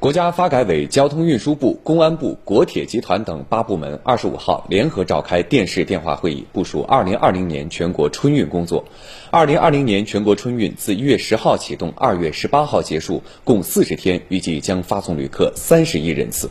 [0.00, 8.82] 国家发改委、交通运输部、公安部、国铁集团等八部门二十五号联合召开电视电话会议，部署二零二零年全国春运工作。
[9.30, 16.48] 二零二零年全国春运自一月十号启动，二月十八号结束，共四十天，预计将发送旅客三十亿人次。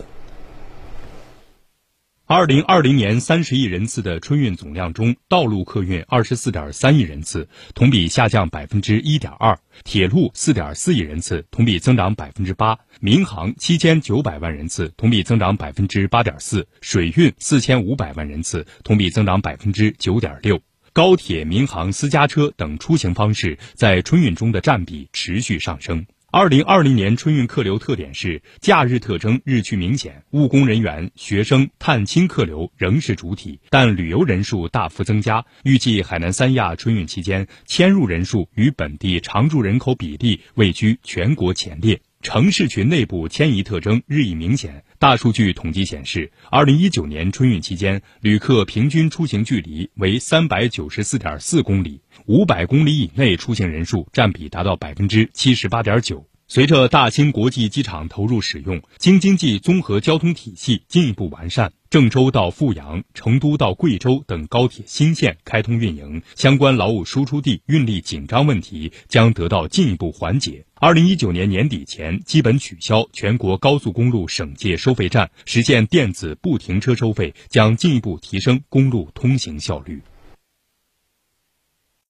[2.31, 20.61] 二零二零年三十亿人次的春运总量中，道路客运二十四点三亿人次，同比下降百分之一点二；铁路四点四亿人次，同比增长百分之八；民航七千九百万人次，同比增长百分之八点四；水运四千五百万人次，同比增长百分之九点六。
[20.93, 26.05] 高铁、民航、私家车等出行方式在春运中的占比持续上升。
[26.31, 35.43] 二零二零年春运客流特点是假日特征日趋明显，务工人员、学生、探亲客流仍是主体，但旅游人数大幅增加。
[35.63, 41.99] 预计海南三亚春运期间迁入人数与本地常住人口比例位居全国前列。
[42.21, 44.83] 城市群内部迁移特征日益明显。
[44.99, 56.27] 大数据统计显示，二零一九年春运期间，旅客平均出行距离为三百九十四点四公里，五百公里以内出行人数占比达到百分之七十八点九。
[56.49, 70.63] 随着大兴国际机场投入使用，京津冀综合交通体系进一步完善，郑州到阜阳、成都到贵州等高铁新线开通运营，相关劳务输出地运力紧张问题将得到进一步缓解。
[70.75, 79.99] 二零一九年年底前，基本取消全国高速公路省界收费站，实现电子不停车收费，将进一步提升公路通行效率。